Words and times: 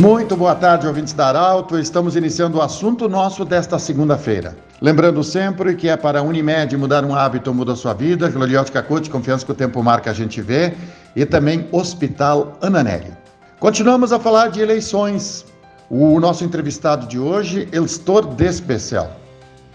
Muito 0.00 0.34
boa 0.34 0.54
tarde, 0.54 0.86
ouvintes 0.86 1.12
da 1.12 1.26
Arauto. 1.26 1.78
Estamos 1.78 2.16
iniciando 2.16 2.56
o 2.56 2.62
assunto 2.62 3.06
nosso 3.06 3.44
desta 3.44 3.78
segunda-feira. 3.78 4.56
Lembrando 4.80 5.22
sempre 5.22 5.76
que 5.76 5.90
é 5.90 5.96
para 5.96 6.20
a 6.20 6.22
Unimed 6.22 6.74
mudar 6.74 7.04
um 7.04 7.14
hábito 7.14 7.52
muda 7.52 7.76
sua 7.76 7.92
vida. 7.92 8.30
Gloriótica 8.30 8.82
Coach, 8.82 9.10
confiança 9.10 9.44
que 9.44 9.52
o 9.52 9.54
tempo 9.54 9.82
marca, 9.82 10.10
a 10.10 10.14
gente 10.14 10.40
vê. 10.40 10.72
E 11.14 11.26
também 11.26 11.68
Hospital 11.70 12.56
Ananelli. 12.62 13.12
Continuamos 13.58 14.10
a 14.10 14.18
falar 14.18 14.48
de 14.48 14.62
eleições. 14.62 15.44
O 15.90 16.18
nosso 16.18 16.44
entrevistado 16.44 17.06
de 17.06 17.18
hoje, 17.18 17.68
Elstor 17.70 18.26
Despecial, 18.26 19.14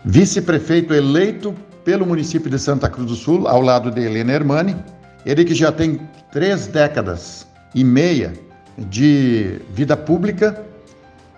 vice-prefeito 0.03 0.91
eleito 0.91 1.53
pelo 1.83 2.03
município 2.03 2.49
de 2.49 2.57
Santa 2.57 2.89
Cruz 2.89 3.09
do 3.09 3.15
Sul, 3.15 3.47
ao 3.47 3.61
lado 3.61 3.91
de 3.91 4.01
Helena 4.01 4.33
Hermani. 4.33 4.75
Ele 5.23 5.45
que 5.45 5.53
já 5.53 5.71
tem 5.71 6.01
três 6.31 6.65
décadas 6.65 7.45
e 7.75 7.83
meia 7.83 8.33
de 8.77 9.59
vida 9.71 9.95
pública. 9.95 10.63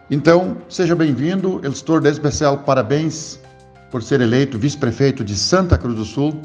Então, 0.09 0.58
seja 0.70 0.96
bem-vindo, 0.96 1.60
Elstor 1.63 2.02
Despecial, 2.02 2.60
parabéns 2.60 3.40
por 3.91 4.02
ser 4.02 4.22
eleito 4.22 4.58
vice-prefeito 4.58 5.23
de 5.23 5.36
Santa 5.36 5.77
Cruz 5.77 5.96
do 5.96 6.05
Sul. 6.05 6.41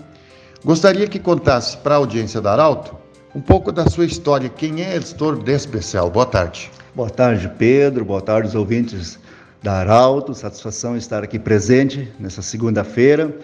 Gostaria 0.64 1.08
que 1.08 1.18
contasse 1.18 1.76
para 1.78 1.94
a 1.94 1.98
audiência 1.98 2.40
da 2.40 2.52
Arauto 2.52 2.96
um 3.34 3.40
pouco 3.40 3.72
da 3.72 3.88
sua 3.88 4.04
história. 4.04 4.48
Quem 4.48 4.82
é 4.82 4.94
Elstor 4.94 5.42
Despecial? 5.42 6.10
Boa 6.10 6.26
tarde. 6.26 6.70
Boa 6.94 7.08
tarde, 7.08 7.50
Pedro. 7.56 8.04
Boa 8.04 8.20
tarde, 8.20 8.48
os 8.48 8.54
ouvintes 8.54 9.18
da 9.62 9.74
Arauto. 9.74 10.34
Satisfação 10.34 10.96
estar 10.96 11.24
aqui 11.24 11.38
presente 11.38 12.12
nessa 12.20 12.42
segunda-feira. 12.42 13.34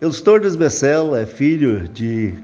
Elstor 0.00 0.40
Desbecel 0.40 1.14
é 1.14 1.24
filho 1.24 1.88
de, 1.88 2.34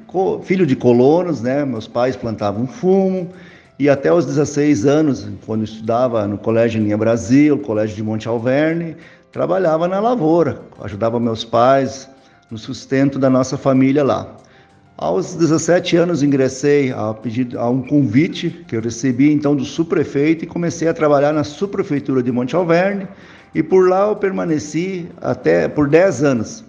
filho 0.44 0.64
de 0.64 0.76
colonos, 0.76 1.40
né? 1.42 1.64
Meus 1.64 1.88
pais 1.88 2.14
plantavam 2.14 2.66
fumo 2.68 3.32
e 3.78 3.88
até 3.88 4.12
os 4.12 4.26
16 4.26 4.86
anos, 4.86 5.28
quando 5.46 5.62
estudava 5.62 6.26
no 6.26 6.36
Colégio 6.36 6.82
Linha 6.82 6.98
Brasil, 6.98 7.56
Colégio 7.58 7.94
de 7.94 8.02
Monte 8.02 8.26
Alverne, 8.26 8.96
trabalhava 9.30 9.86
na 9.86 10.00
lavoura, 10.00 10.60
ajudava 10.82 11.20
meus 11.20 11.44
pais 11.44 12.10
no 12.50 12.58
sustento 12.58 13.20
da 13.20 13.30
nossa 13.30 13.56
família 13.56 14.02
lá. 14.02 14.34
Aos 14.96 15.34
17 15.34 15.96
anos 15.96 16.24
ingressei 16.24 16.90
a, 16.90 17.14
pedir, 17.14 17.56
a 17.56 17.70
um 17.70 17.80
convite 17.80 18.50
que 18.66 18.74
eu 18.74 18.80
recebi 18.80 19.30
então 19.30 19.54
do 19.54 19.64
subprefeito 19.64 20.44
e 20.44 20.48
comecei 20.48 20.88
a 20.88 20.94
trabalhar 20.94 21.32
na 21.32 21.44
subprefeitura 21.44 22.20
de 22.20 22.32
Monte 22.32 22.56
Alverne 22.56 23.06
e 23.54 23.62
por 23.62 23.88
lá 23.88 24.08
eu 24.08 24.16
permaneci 24.16 25.06
até 25.20 25.68
por 25.68 25.88
10 25.88 26.24
anos. 26.24 26.64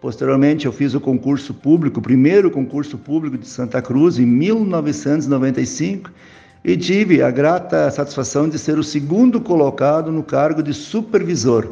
Posteriormente 0.00 0.64
eu 0.64 0.72
fiz 0.72 0.94
o 0.94 1.00
concurso 1.00 1.52
público, 1.52 1.98
o 2.00 2.02
primeiro 2.02 2.50
concurso 2.50 2.96
público 2.96 3.36
de 3.36 3.46
Santa 3.46 3.82
Cruz 3.82 4.18
em 4.18 4.24
1995 4.24 6.10
e 6.64 6.76
tive 6.78 7.22
a 7.22 7.30
grata 7.30 7.90
satisfação 7.90 8.48
de 8.48 8.58
ser 8.58 8.78
o 8.78 8.82
segundo 8.82 9.38
colocado 9.38 10.10
no 10.10 10.22
cargo 10.22 10.62
de 10.62 10.72
supervisor, 10.72 11.68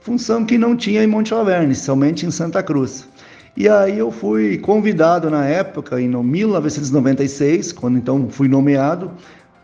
função 0.00 0.46
que 0.46 0.56
não 0.56 0.76
tinha 0.76 1.02
em 1.02 1.08
Monte 1.08 1.34
Alverne, 1.34 1.74
somente 1.74 2.24
em 2.24 2.30
Santa 2.30 2.62
Cruz. 2.62 3.08
E 3.56 3.68
aí 3.68 3.98
eu 3.98 4.12
fui 4.12 4.56
convidado 4.58 5.28
na 5.28 5.44
época, 5.44 6.00
em 6.00 6.08
1996, 6.08 7.72
quando 7.72 7.98
então 7.98 8.28
fui 8.30 8.46
nomeado, 8.46 9.10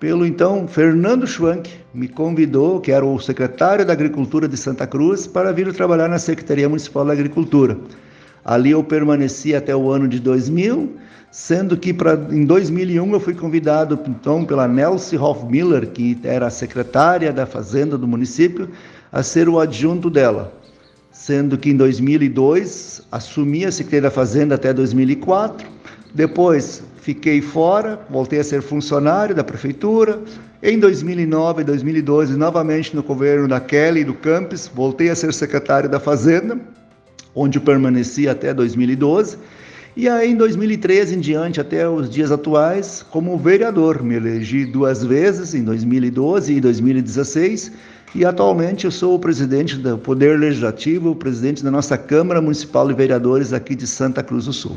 pelo 0.00 0.26
então 0.26 0.66
Fernando 0.66 1.24
Schwank, 1.24 1.70
me 1.94 2.08
convidou, 2.08 2.80
que 2.80 2.90
era 2.90 3.06
o 3.06 3.20
secretário 3.20 3.86
da 3.86 3.92
Agricultura 3.92 4.48
de 4.48 4.56
Santa 4.56 4.88
Cruz, 4.88 5.28
para 5.28 5.52
vir 5.52 5.72
trabalhar 5.72 6.08
na 6.08 6.18
Secretaria 6.18 6.68
Municipal 6.68 7.04
da 7.04 7.12
Agricultura. 7.12 7.78
Ali 8.44 8.72
eu 8.72 8.84
permaneci 8.84 9.54
até 9.54 9.74
o 9.74 9.90
ano 9.90 10.06
de 10.06 10.20
2000 10.20 10.96
sendo 11.34 11.76
que 11.76 11.92
pra, 11.92 12.14
em 12.30 12.44
2001 12.44 13.12
eu 13.12 13.18
fui 13.18 13.34
convidado 13.34 13.98
então 14.06 14.44
pela 14.44 14.68
Nelsie 14.68 15.18
Hofmiller, 15.18 15.88
que 15.88 16.16
era 16.22 16.46
a 16.46 16.50
secretária 16.50 17.32
da 17.32 17.44
Fazenda 17.44 17.98
do 17.98 18.06
município, 18.06 18.70
a 19.10 19.20
ser 19.20 19.48
o 19.48 19.58
adjunto 19.58 20.08
dela, 20.08 20.54
sendo 21.10 21.58
que 21.58 21.70
em 21.70 21.76
2002 21.76 23.02
assumi 23.10 23.64
a 23.64 23.72
Secretaria 23.72 24.02
da 24.02 24.10
Fazenda 24.12 24.54
até 24.54 24.72
2004, 24.72 25.66
depois 26.14 26.84
fiquei 26.98 27.42
fora, 27.42 27.98
voltei 28.08 28.38
a 28.38 28.44
ser 28.44 28.62
funcionário 28.62 29.34
da 29.34 29.42
prefeitura, 29.42 30.22
em 30.62 30.78
2009 30.78 31.62
e 31.62 31.64
2012 31.64 32.36
novamente 32.36 32.94
no 32.94 33.02
governo 33.02 33.48
da 33.48 33.58
Kelly 33.58 34.02
e 34.02 34.04
do 34.04 34.14
Campos, 34.14 34.70
voltei 34.72 35.10
a 35.10 35.16
ser 35.16 35.34
secretário 35.34 35.90
da 35.90 35.98
Fazenda, 35.98 36.60
onde 37.34 37.58
permaneci 37.60 38.28
até 38.28 38.54
2012, 38.54 39.38
e 39.96 40.08
aí, 40.08 40.32
em 40.32 40.36
2013 40.36 41.14
em 41.14 41.20
diante, 41.20 41.60
até 41.60 41.88
os 41.88 42.10
dias 42.10 42.32
atuais, 42.32 43.06
como 43.10 43.38
vereador, 43.38 44.02
me 44.02 44.16
elegi 44.16 44.64
duas 44.64 45.04
vezes, 45.04 45.54
em 45.54 45.62
2012 45.62 46.52
e 46.52 46.60
2016, 46.60 47.70
e 48.12 48.24
atualmente 48.24 48.86
eu 48.86 48.90
sou 48.90 49.14
o 49.14 49.20
presidente 49.20 49.76
do 49.76 49.96
Poder 49.96 50.36
Legislativo, 50.36 51.10
o 51.10 51.14
presidente 51.14 51.62
da 51.62 51.70
nossa 51.70 51.96
Câmara 51.96 52.42
Municipal 52.42 52.88
de 52.88 52.94
Vereadores 52.94 53.52
aqui 53.52 53.76
de 53.76 53.86
Santa 53.86 54.20
Cruz 54.20 54.46
do 54.46 54.52
Sul. 54.52 54.76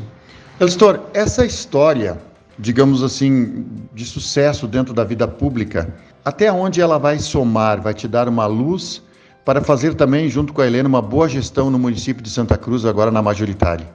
Elstor, 0.60 1.00
essa 1.12 1.44
história, 1.44 2.16
digamos 2.56 3.02
assim, 3.02 3.66
de 3.92 4.04
sucesso 4.04 4.68
dentro 4.68 4.94
da 4.94 5.02
vida 5.02 5.26
pública, 5.26 5.92
até 6.24 6.52
onde 6.52 6.80
ela 6.80 6.96
vai 6.96 7.18
somar, 7.18 7.82
vai 7.82 7.92
te 7.92 8.06
dar 8.06 8.28
uma 8.28 8.46
luz 8.46 9.02
para 9.48 9.62
fazer 9.62 9.94
também, 9.94 10.28
junto 10.28 10.52
com 10.52 10.60
a 10.60 10.66
Helena, 10.66 10.86
uma 10.86 11.00
boa 11.00 11.26
gestão 11.26 11.70
no 11.70 11.78
município 11.78 12.22
de 12.22 12.28
Santa 12.28 12.54
Cruz, 12.54 12.84
agora 12.84 13.10
na 13.10 13.22
majoritária? 13.22 13.86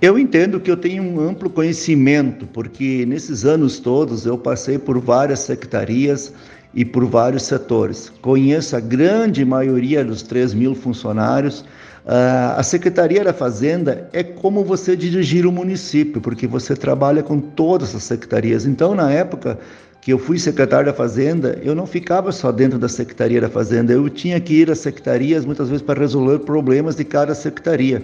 Eu 0.00 0.18
entendo 0.18 0.58
que 0.58 0.70
eu 0.70 0.78
tenho 0.78 1.02
um 1.02 1.20
amplo 1.20 1.50
conhecimento, 1.50 2.46
porque 2.46 3.04
nesses 3.04 3.44
anos 3.44 3.78
todos 3.78 4.24
eu 4.24 4.38
passei 4.38 4.78
por 4.78 4.98
várias 4.98 5.40
secretarias 5.40 6.32
e 6.72 6.86
por 6.86 7.04
vários 7.04 7.42
setores. 7.42 8.10
Conheço 8.22 8.76
a 8.76 8.80
grande 8.80 9.44
maioria 9.44 10.02
dos 10.02 10.22
3 10.22 10.54
mil 10.54 10.74
funcionários. 10.74 11.60
Uh, 12.06 12.56
a 12.56 12.62
Secretaria 12.62 13.22
da 13.22 13.34
Fazenda 13.34 14.08
é 14.14 14.22
como 14.22 14.64
você 14.64 14.96
dirigir 14.96 15.44
o 15.44 15.52
município, 15.52 16.18
porque 16.18 16.46
você 16.46 16.74
trabalha 16.74 17.22
com 17.22 17.38
todas 17.38 17.94
as 17.94 18.04
secretarias. 18.04 18.64
Então, 18.64 18.94
na 18.94 19.12
época 19.12 19.58
que 20.00 20.12
eu 20.12 20.18
fui 20.18 20.38
secretário 20.38 20.86
da 20.86 20.94
Fazenda, 20.94 21.58
eu 21.62 21.74
não 21.74 21.86
ficava 21.86 22.32
só 22.32 22.52
dentro 22.52 22.78
da 22.78 22.88
Secretaria 22.88 23.40
da 23.40 23.48
Fazenda, 23.48 23.92
eu 23.92 24.08
tinha 24.08 24.40
que 24.40 24.54
ir 24.54 24.70
às 24.70 24.78
secretarias 24.78 25.44
muitas 25.44 25.68
vezes 25.68 25.82
para 25.82 26.00
resolver 26.00 26.38
problemas 26.40 26.96
de 26.96 27.04
cada 27.04 27.34
secretaria. 27.34 28.02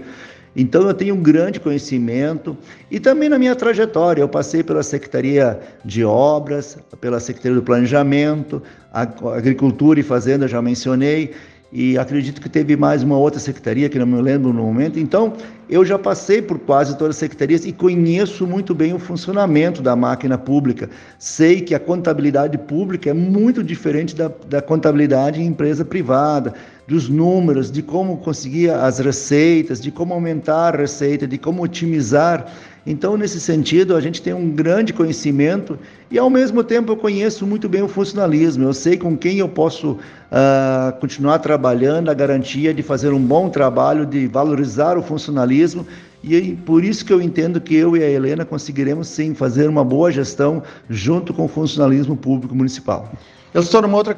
Então 0.56 0.86
eu 0.86 0.94
tenho 0.94 1.14
um 1.16 1.22
grande 1.22 1.58
conhecimento 1.58 2.56
e 2.90 3.00
também 3.00 3.28
na 3.28 3.38
minha 3.38 3.56
trajetória 3.56 4.22
eu 4.22 4.28
passei 4.28 4.62
pela 4.62 4.82
Secretaria 4.82 5.58
de 5.84 6.04
Obras, 6.04 6.78
pela 7.00 7.18
Secretaria 7.18 7.56
do 7.56 7.62
Planejamento, 7.62 8.62
Agricultura 8.92 9.98
e 9.98 10.02
Fazenda 10.02 10.46
já 10.46 10.62
mencionei 10.62 11.32
e 11.72 11.98
acredito 11.98 12.40
que 12.40 12.48
teve 12.48 12.76
mais 12.76 13.02
uma 13.02 13.18
outra 13.18 13.40
secretaria 13.40 13.88
que 13.88 13.98
não 13.98 14.06
me 14.06 14.20
lembro 14.22 14.52
no 14.52 14.62
momento. 14.62 14.98
Então, 14.98 15.32
eu 15.68 15.84
já 15.84 15.98
passei 15.98 16.40
por 16.40 16.58
quase 16.58 16.96
todas 16.96 17.16
as 17.16 17.20
secretarias 17.20 17.64
e 17.64 17.72
conheço 17.72 18.46
muito 18.46 18.74
bem 18.74 18.94
o 18.94 18.98
funcionamento 18.98 19.82
da 19.82 19.96
máquina 19.96 20.38
pública. 20.38 20.88
Sei 21.18 21.60
que 21.60 21.74
a 21.74 21.80
contabilidade 21.80 22.56
pública 22.58 23.10
é 23.10 23.12
muito 23.12 23.62
diferente 23.62 24.14
da, 24.14 24.30
da 24.46 24.62
contabilidade 24.62 25.40
em 25.40 25.46
empresa 25.46 25.84
privada, 25.84 26.54
dos 26.86 27.08
números, 27.08 27.70
de 27.70 27.82
como 27.82 28.18
conseguir 28.18 28.70
as 28.70 28.98
receitas, 28.98 29.80
de 29.80 29.90
como 29.90 30.12
aumentar 30.12 30.74
a 30.74 30.78
receita, 30.78 31.26
de 31.26 31.38
como 31.38 31.62
otimizar 31.62 32.46
então, 32.86 33.16
nesse 33.16 33.40
sentido, 33.40 33.96
a 33.96 34.00
gente 34.00 34.20
tem 34.20 34.34
um 34.34 34.50
grande 34.50 34.92
conhecimento 34.92 35.78
e, 36.10 36.18
ao 36.18 36.28
mesmo 36.28 36.62
tempo, 36.62 36.92
eu 36.92 36.96
conheço 36.96 37.46
muito 37.46 37.66
bem 37.66 37.82
o 37.82 37.88
funcionalismo. 37.88 38.64
Eu 38.64 38.74
sei 38.74 38.98
com 38.98 39.16
quem 39.16 39.38
eu 39.38 39.48
posso 39.48 39.92
uh, 39.92 41.00
continuar 41.00 41.38
trabalhando, 41.38 42.10
a 42.10 42.14
garantia 42.14 42.74
de 42.74 42.82
fazer 42.82 43.12
um 43.14 43.20
bom 43.20 43.48
trabalho, 43.48 44.04
de 44.04 44.26
valorizar 44.26 44.98
o 44.98 45.02
funcionalismo. 45.02 45.86
E 46.22 46.52
por 46.66 46.84
isso 46.84 47.04
que 47.06 47.12
eu 47.12 47.22
entendo 47.22 47.58
que 47.58 47.74
eu 47.74 47.96
e 47.96 48.02
a 48.02 48.08
Helena 48.08 48.44
conseguiremos, 48.44 49.08
sim, 49.08 49.34
fazer 49.34 49.66
uma 49.68 49.84
boa 49.84 50.12
gestão 50.12 50.62
junto 50.88 51.32
com 51.32 51.46
o 51.46 51.48
funcionalismo 51.48 52.16
público 52.16 52.54
municipal. 52.54 53.10
Eu 53.54 53.62
estou 53.62 53.80
numa 53.80 53.96
outra 53.96 54.16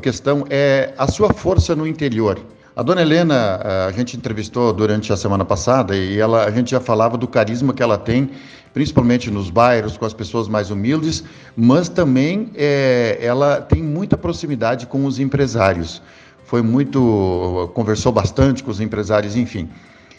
questão, 0.00 0.44
é 0.50 0.92
a 0.98 1.06
sua 1.06 1.32
força 1.32 1.76
no 1.76 1.86
interior. 1.86 2.38
A 2.78 2.82
dona 2.84 3.02
Helena, 3.02 3.60
a 3.88 3.90
gente 3.90 4.16
entrevistou 4.16 4.72
durante 4.72 5.12
a 5.12 5.16
semana 5.16 5.44
passada 5.44 5.96
e 5.96 6.16
ela, 6.16 6.44
a 6.44 6.50
gente 6.52 6.70
já 6.70 6.78
falava 6.78 7.18
do 7.18 7.26
carisma 7.26 7.74
que 7.74 7.82
ela 7.82 7.98
tem, 7.98 8.30
principalmente 8.72 9.32
nos 9.32 9.50
bairros, 9.50 9.96
com 9.96 10.04
as 10.04 10.14
pessoas 10.14 10.46
mais 10.46 10.70
humildes, 10.70 11.24
mas 11.56 11.88
também 11.88 12.52
é, 12.54 13.18
ela 13.20 13.60
tem 13.60 13.82
muita 13.82 14.16
proximidade 14.16 14.86
com 14.86 15.04
os 15.06 15.18
empresários. 15.18 16.00
Foi 16.44 16.62
muito, 16.62 17.68
conversou 17.74 18.12
bastante 18.12 18.62
com 18.62 18.70
os 18.70 18.80
empresários, 18.80 19.34
enfim. 19.34 19.68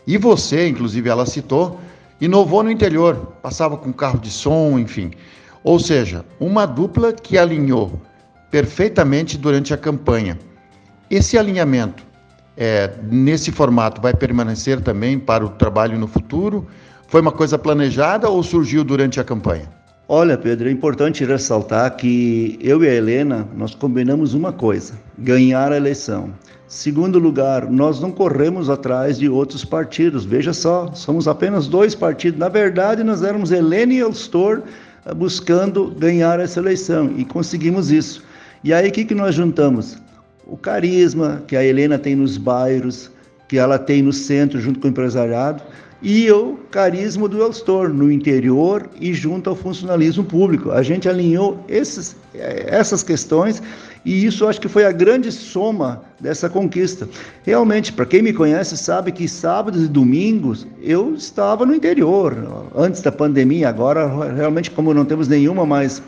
E 0.06 0.18
você, 0.18 0.68
inclusive, 0.68 1.08
ela 1.08 1.26
citou, 1.26 1.80
inovou 2.20 2.62
no 2.62 2.70
interior, 2.70 3.36
passava 3.42 3.78
com 3.78 3.94
carro 3.94 4.20
de 4.20 4.30
som, 4.30 4.78
enfim. 4.78 5.12
Ou 5.64 5.80
seja, 5.80 6.26
uma 6.38 6.66
dupla 6.66 7.14
que 7.14 7.38
alinhou 7.38 8.02
perfeitamente 8.52 9.38
durante 9.38 9.74
a 9.74 9.78
campanha. 9.78 10.38
Esse 11.10 11.38
alinhamento 11.38 12.09
é, 12.62 12.92
nesse 13.10 13.54
formato 13.54 14.02
vai 14.02 14.14
permanecer 14.14 14.82
também 14.82 15.18
para 15.18 15.46
o 15.46 15.50
trabalho 15.50 15.98
no 15.98 16.08
futuro? 16.08 16.68
Foi 17.08 17.22
uma 17.22 17.32
coisa 17.32 17.58
planejada 17.58 18.28
ou 18.28 18.44
surgiu 18.44 18.84
durante 18.84 19.18
a 19.18 19.24
campanha? 19.24 19.70
Olha, 20.10 20.38
Pedro, 20.38 20.68
é 20.68 20.72
importante 20.72 21.24
ressaltar 21.24 21.96
que 21.96 22.60
eu 22.62 22.84
e 22.84 22.90
a 22.90 22.94
Helena, 22.94 23.48
nós 23.56 23.74
combinamos 23.74 24.34
uma 24.34 24.52
coisa: 24.52 24.94
ganhar 25.18 25.72
a 25.72 25.78
eleição. 25.78 26.34
Segundo 26.68 27.18
lugar, 27.18 27.72
nós 27.72 28.02
não 28.02 28.12
corremos 28.12 28.70
atrás 28.70 29.18
de 29.18 29.30
outros 29.30 29.64
partidos. 29.64 30.26
Veja 30.26 30.52
só, 30.52 30.92
somos 30.94 31.30
apenas 31.30 31.68
dois 31.68 31.96
partidos. 31.96 32.40
Na 32.40 32.50
verdade, 32.50 33.04
nós 33.04 33.24
éramos 33.24 33.52
Helena 33.52 33.94
e 33.94 34.00
Elstor 34.00 34.64
eh, 35.06 35.14
buscando 35.14 35.92
ganhar 35.98 36.40
essa 36.40 36.60
eleição 36.60 37.12
e 37.16 37.24
conseguimos 37.24 37.90
isso. 37.90 38.22
E 38.64 38.74
aí, 38.74 38.90
o 38.90 38.92
que, 38.92 39.06
que 39.06 39.16
nós 39.16 39.34
juntamos? 39.34 39.98
O 40.46 40.58
carisma 40.58 41.44
que 41.48 41.56
a 41.56 41.64
Helena 41.64 41.98
tem 41.98 42.16
nos 42.16 42.38
bairros, 42.38 43.12
que 43.48 43.58
ela 43.58 43.78
tem 43.78 44.02
no 44.02 44.14
centro, 44.14 44.60
junto 44.60 44.80
com 44.80 44.88
o 44.88 44.92
empresariado, 44.92 45.62
e 46.02 46.32
o 46.32 46.58
carisma 46.72 47.28
do 47.28 47.42
Elstor 47.42 47.90
no 47.90 48.12
interior 48.12 48.90
e 49.00 49.14
junto 49.14 49.50
ao 49.50 49.56
funcionalismo 49.56 50.24
público. 50.24 50.72
A 50.72 50.82
gente 50.82 51.10
alinhou 51.10 51.64
esses, 51.68 52.16
essas 52.34 53.04
questões 53.04 53.62
e 54.06 54.26
isso 54.26 54.48
acho 54.48 54.62
que 54.62 54.68
foi 54.68 54.86
a 54.86 54.92
grande 54.92 55.32
soma 55.32 56.02
dessa 56.20 56.50
conquista. 56.50 57.08
Realmente, 57.44 57.92
para 57.92 58.06
quem 58.06 58.22
me 58.22 58.34
conhece, 58.34 58.78
sabe 58.78 59.12
que 59.12 59.28
sábados 59.28 59.84
e 59.84 59.88
domingos 59.88 60.66
eu 60.82 61.14
estava 61.14 61.66
no 61.66 61.76
interior, 61.76 62.70
antes 62.76 63.02
da 63.02 63.12
pandemia. 63.12 63.70
Agora, 63.70 64.34
realmente, 64.34 64.72
como 64.72 64.94
não 64.94 65.06
temos 65.06 65.28
nenhuma 65.28 65.66
mais 65.66 66.02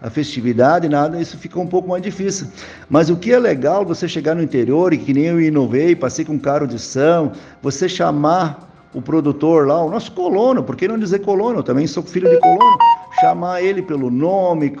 a 0.00 0.10
festividade, 0.10 0.88
nada, 0.88 1.20
isso 1.20 1.36
fica 1.36 1.58
um 1.58 1.66
pouco 1.66 1.88
mais 1.88 2.02
difícil. 2.02 2.46
Mas 2.88 3.10
o 3.10 3.16
que 3.16 3.32
é 3.32 3.38
legal 3.38 3.84
você 3.84 4.06
chegar 4.06 4.34
no 4.34 4.42
interior 4.42 4.92
e 4.92 4.98
que 4.98 5.12
nem 5.12 5.24
eu 5.24 5.40
inovei, 5.40 5.96
passei 5.96 6.24
com 6.24 6.38
carro 6.38 6.66
de 6.66 6.78
som, 6.78 7.32
você 7.60 7.88
chamar 7.88 8.68
o 8.94 9.02
produtor 9.02 9.66
lá, 9.66 9.82
o 9.82 9.90
nosso 9.90 10.12
colono, 10.12 10.62
por 10.62 10.76
que 10.76 10.86
não 10.86 10.98
dizer 10.98 11.20
colono? 11.20 11.58
Eu 11.58 11.62
também 11.62 11.86
sou 11.86 12.02
filho 12.02 12.30
de 12.30 12.38
colono. 12.38 12.78
Chamar 13.20 13.62
ele 13.62 13.82
pelo 13.82 14.10
nome, 14.10 14.72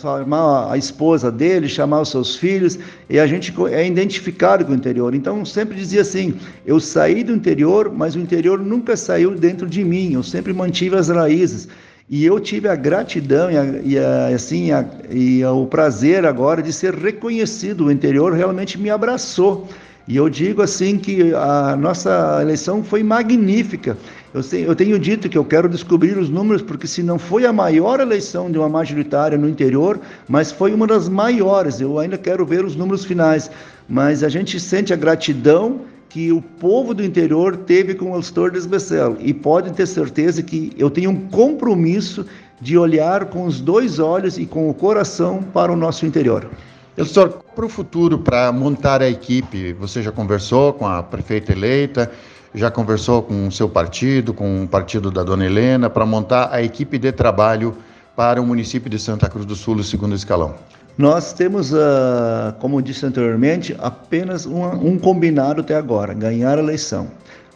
chamar 0.00 0.72
a 0.72 0.78
esposa 0.78 1.30
dele, 1.30 1.68
chamar 1.68 2.00
os 2.00 2.08
seus 2.08 2.34
filhos, 2.34 2.78
e 3.10 3.18
a 3.18 3.26
gente 3.26 3.52
é 3.70 3.86
identificado 3.86 4.64
com 4.64 4.72
o 4.72 4.74
interior. 4.74 5.14
Então, 5.14 5.44
sempre 5.44 5.76
dizia 5.76 6.00
assim: 6.00 6.34
eu 6.64 6.80
saí 6.80 7.22
do 7.22 7.32
interior, 7.32 7.92
mas 7.92 8.14
o 8.14 8.18
interior 8.18 8.58
nunca 8.58 8.96
saiu 8.96 9.32
dentro 9.32 9.68
de 9.68 9.84
mim, 9.84 10.14
eu 10.14 10.22
sempre 10.22 10.52
mantive 10.52 10.96
as 10.96 11.08
raízes. 11.08 11.68
E 12.08 12.24
eu 12.24 12.38
tive 12.38 12.68
a 12.68 12.74
gratidão 12.74 13.50
e, 13.50 13.56
a, 13.56 13.64
e 13.82 13.98
a, 13.98 14.26
assim, 14.28 14.72
a, 14.72 14.84
e 15.10 15.44
o 15.44 15.66
prazer 15.66 16.26
agora 16.26 16.62
de 16.62 16.72
ser 16.72 16.94
reconhecido. 16.94 17.86
O 17.86 17.90
interior 17.90 18.32
realmente 18.32 18.78
me 18.78 18.90
abraçou. 18.90 19.68
E 20.06 20.16
eu 20.16 20.28
digo 20.28 20.60
assim 20.60 20.98
que 20.98 21.32
a 21.34 21.74
nossa 21.76 22.38
eleição 22.42 22.84
foi 22.84 23.02
magnífica. 23.02 23.96
Eu, 24.34 24.42
sei, 24.42 24.66
eu, 24.66 24.74
tenho 24.74 24.98
dito 24.98 25.28
que 25.28 25.38
eu 25.38 25.44
quero 25.44 25.68
descobrir 25.68 26.18
os 26.18 26.28
números, 26.28 26.60
porque 26.60 26.88
se 26.88 27.04
não 27.04 27.20
foi 27.20 27.46
a 27.46 27.52
maior 27.52 28.00
eleição 28.00 28.50
de 28.50 28.58
uma 28.58 28.68
majoritária 28.68 29.38
no 29.38 29.48
interior, 29.48 30.00
mas 30.26 30.50
foi 30.50 30.74
uma 30.74 30.88
das 30.88 31.08
maiores. 31.08 31.80
Eu 31.80 32.00
ainda 32.00 32.18
quero 32.18 32.44
ver 32.44 32.64
os 32.64 32.74
números 32.74 33.04
finais. 33.04 33.48
Mas 33.88 34.24
a 34.24 34.28
gente 34.28 34.58
sente 34.58 34.92
a 34.92 34.96
gratidão 34.96 35.82
que 36.08 36.32
o 36.32 36.42
povo 36.42 36.92
do 36.92 37.04
interior 37.04 37.56
teve 37.58 37.94
com 37.94 38.10
o 38.10 38.16
Elstor 38.16 38.50
Desbecelo. 38.50 39.16
E 39.20 39.32
pode 39.32 39.72
ter 39.72 39.86
certeza 39.86 40.42
que 40.42 40.72
eu 40.76 40.90
tenho 40.90 41.10
um 41.10 41.28
compromisso 41.28 42.26
de 42.60 42.76
olhar 42.76 43.26
com 43.26 43.44
os 43.44 43.60
dois 43.60 44.00
olhos 44.00 44.36
e 44.36 44.46
com 44.46 44.68
o 44.68 44.74
coração 44.74 45.44
para 45.44 45.72
o 45.72 45.76
nosso 45.76 46.04
interior. 46.06 46.50
Elstor, 46.96 47.38
para 47.54 47.66
o 47.66 47.68
futuro, 47.68 48.18
para 48.18 48.50
montar 48.50 49.00
a 49.00 49.08
equipe, 49.08 49.72
você 49.74 50.02
já 50.02 50.10
conversou 50.10 50.72
com 50.72 50.86
a 50.86 51.04
prefeita 51.04 51.52
eleita, 51.52 52.10
já 52.54 52.70
conversou 52.70 53.22
com 53.22 53.48
o 53.48 53.52
seu 53.52 53.68
partido, 53.68 54.32
com 54.32 54.62
o 54.62 54.68
partido 54.68 55.10
da 55.10 55.22
dona 55.22 55.44
Helena, 55.44 55.90
para 55.90 56.06
montar 56.06 56.50
a 56.52 56.62
equipe 56.62 56.96
de 56.98 57.10
trabalho 57.10 57.76
para 58.14 58.40
o 58.40 58.46
município 58.46 58.88
de 58.88 58.98
Santa 58.98 59.28
Cruz 59.28 59.44
do 59.44 59.56
Sul, 59.56 59.76
o 59.76 59.84
segundo 59.84 60.14
escalão? 60.14 60.54
Nós 60.96 61.32
temos, 61.32 61.72
uh, 61.72 62.54
como 62.60 62.80
disse 62.80 63.04
anteriormente, 63.04 63.76
apenas 63.80 64.46
um 64.46 64.96
combinado 64.96 65.60
até 65.60 65.74
agora: 65.74 66.14
ganhar 66.14 66.56
a 66.56 66.62
eleição. 66.62 67.08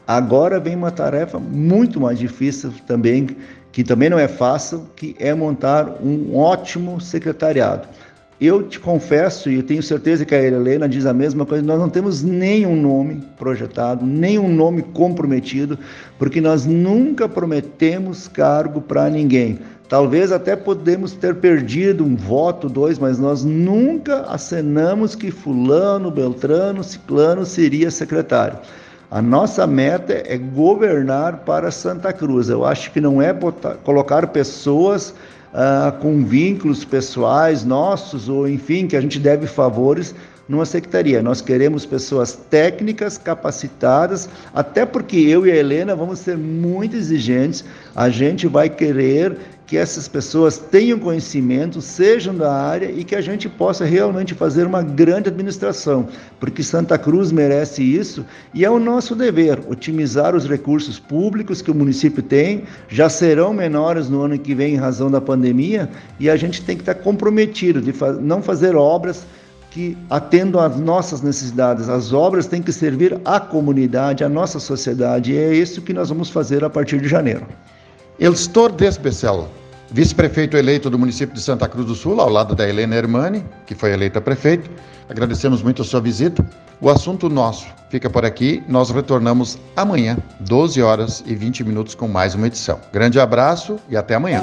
Agora 0.05 0.59
vem 0.59 0.75
uma 0.75 0.91
tarefa 0.91 1.39
muito 1.39 2.01
mais 2.01 2.19
difícil 2.19 2.73
também, 2.87 3.29
que 3.71 3.85
também 3.85 4.11
não 4.11 4.19
é 4.19 4.27
fácil, 4.27 4.89
que 4.97 5.15
é 5.21 5.33
montar 5.33 5.87
um 6.03 6.37
ótimo 6.37 7.01
secretariado. 7.01 7.87
Eu 8.41 8.63
te 8.63 8.79
confesso, 8.79 9.51
e 9.51 9.61
tenho 9.65 9.83
certeza 9.83 10.25
que 10.25 10.33
a 10.33 10.41
Helena 10.41 10.89
diz 10.89 11.07
a 11.07 11.13
mesma 11.13 11.45
coisa, 11.45 11.65
nós 11.65 11.81
não 11.81 11.89
temos 11.89 12.23
nenhum 12.23 12.81
nome 12.81 13.21
projetado, 13.37 14.07
nenhum 14.07 14.49
nome 14.49 14.81
comprometido, 14.81 15.77
porque 16.17 16.41
nós 16.41 16.65
nunca 16.65 17.29
prometemos 17.29 18.29
cargo 18.29 18.81
para 18.81 19.11
ninguém. 19.11 19.59
Talvez 19.89 20.31
até 20.31 20.55
podemos 20.55 21.15
ter 21.15 21.35
perdido 21.37 22.05
um 22.05 22.15
voto, 22.15 22.69
dois, 22.69 22.97
mas 22.97 23.19
nós 23.19 23.43
nunca 23.43 24.21
acenamos 24.29 25.17
que 25.17 25.33
fulano, 25.33 26.09
beltrano, 26.09 26.85
ciclano 26.85 27.45
seria 27.45 27.91
secretário. 27.91 28.59
A 29.11 29.23
nossa 29.23 29.67
meta 29.67 30.13
é 30.13 30.37
governar 30.37 31.39
para 31.39 31.71
Santa 31.71 32.13
Cruz. 32.13 32.51
Eu 32.51 32.65
acho 32.65 32.93
que 32.93 33.01
não 33.01 33.21
é 33.21 33.33
botar, 33.33 33.77
colocar 33.77 34.27
pessoas 34.27 35.15
uh, 35.53 35.93
com 36.01 36.25
vínculos 36.25 36.85
pessoais 36.85 37.65
nossos, 37.65 38.29
ou 38.29 38.49
enfim, 38.49 38.87
que 38.87 38.97
a 38.97 39.01
gente 39.01 39.19
deve 39.19 39.47
favores 39.47 40.15
numa 40.49 40.65
secretaria. 40.65 41.23
Nós 41.23 41.41
queremos 41.41 41.85
pessoas 41.85 42.33
técnicas, 42.49 43.19
capacitadas, 43.19 44.29
até 44.55 44.87
porque 44.87 45.17
eu 45.17 45.47
e 45.47 45.53
a 45.53 45.57
Helena 45.57 45.95
vamos 45.95 46.21
ser 46.21 46.39
muito 46.39 46.97
exigentes. 46.97 47.65
A 47.95 48.09
gente 48.09 48.47
vai 48.47 48.71
querer 48.71 49.37
que 49.69 49.77
essas 49.77 50.09
pessoas 50.09 50.57
tenham 50.57 50.99
conhecimento, 50.99 51.83
sejam 51.83 52.35
da 52.35 52.51
área 52.51 52.91
e 52.91 53.05
que 53.05 53.15
a 53.15 53.21
gente 53.21 53.51
possa 53.51 53.85
realmente 53.85 54.33
fazer 54.33 54.67
uma 54.67 54.83
grande 54.83 55.29
administração, 55.29 56.09
porque 56.41 56.63
Santa 56.63 56.97
Cruz 56.97 57.31
merece 57.31 57.83
isso 57.83 58.25
e 58.55 58.65
é 58.65 58.71
o 58.71 58.79
nosso 58.79 59.15
dever 59.15 59.61
otimizar 59.69 60.35
os 60.35 60.49
recursos 60.49 60.99
públicos 60.99 61.61
que 61.61 61.71
o 61.71 61.75
município 61.75 62.23
tem, 62.23 62.65
já 62.89 63.11
serão 63.11 63.53
menores 63.53 64.09
no 64.09 64.23
ano 64.23 64.39
que 64.39 64.55
vem 64.55 64.73
em 64.73 64.79
razão 64.79 65.11
da 65.11 65.21
pandemia 65.21 65.91
e 66.19 66.31
a 66.31 66.37
gente 66.37 66.63
tem 66.65 66.75
que 66.75 66.83
estar 66.83 66.95
comprometido 66.95 67.83
de 67.83 67.93
não 68.23 68.41
fazer 68.41 68.75
obras 68.75 69.27
que 69.79 69.97
atendam 70.11 70.61
às 70.61 70.77
nossas 70.77 71.23
necessidades. 71.23 71.89
As 71.89 72.13
obras 72.13 72.49
têm 72.49 72.61
que 72.61 72.73
servir 72.73 73.21
à 73.25 73.39
comunidade, 73.39 74.25
à 74.25 74.29
nossa 74.29 74.59
sociedade, 74.59 75.33
e 75.33 75.37
é 75.37 75.55
isso 75.55 75.81
que 75.81 75.93
nós 75.93 76.09
vamos 76.09 76.31
fazer 76.31 76.65
a 76.65 76.69
partir 76.69 77.01
de 77.01 77.07
janeiro. 77.07 77.47
Elstor 78.19 78.73
Desbecel, 78.73 79.49
vice-prefeito 79.93 80.57
eleito 80.57 80.91
do 80.91 80.99
município 80.99 81.33
de 81.33 81.41
Santa 81.41 81.69
Cruz 81.69 81.87
do 81.87 81.95
Sul, 81.95 82.21
ao 82.21 82.29
lado 82.29 82.57
da 82.57 82.69
Helena 82.69 82.97
Hermani, 82.97 83.45
que 83.67 83.75
foi 83.77 83.93
eleita 83.93 84.21
prefeito. 84.21 84.69
Agradecemos 85.09 85.63
muito 85.63 85.83
a 85.83 85.85
sua 85.85 86.01
visita. 86.01 86.45
O 86.81 86.91
assunto 86.91 87.29
nosso 87.29 87.69
fica 87.89 88.11
por 88.11 88.25
aqui. 88.25 88.61
Nós 88.69 88.91
retornamos 88.91 89.61
amanhã, 89.77 90.19
12 90.41 90.83
horas 90.83 91.23
e 91.25 91.37
20 91.37 91.63
minutos, 91.63 91.95
com 91.95 92.09
mais 92.09 92.35
uma 92.35 92.49
edição. 92.49 92.81
Grande 92.93 93.21
abraço 93.21 93.79
e 93.89 93.97
até 93.97 94.17
amanhã. 94.17 94.43